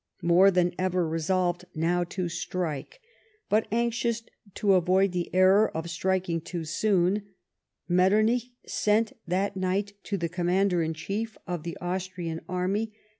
Move 0.23 0.55
than 0.55 0.73
ever 0.79 1.07
resolved 1.07 1.65
now 1.75 2.03
to 2.03 2.27
strike, 2.27 2.99
but 3.49 3.67
anxious 3.71 4.23
to 4.55 4.73
avoid 4.73 5.11
the 5.11 5.29
error 5.31 5.69
of 5.77 5.91
striking 5.91 6.41
too 6.41 6.63
soon, 6.65 7.21
Metternich 7.87 8.49
sent 8.65 9.13
that 9.27 9.55
night 9.55 9.93
to 10.05 10.17
the 10.17 10.27
Commander 10.27 10.81
in 10.81 10.95
chief 10.95 11.37
of 11.45 11.61
the 11.61 11.77
Austrian 11.79 12.41
army. 12.49 12.91